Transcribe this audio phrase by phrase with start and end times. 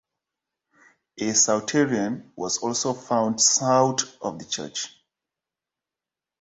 [1.19, 4.87] A souterrain was also found south of the church.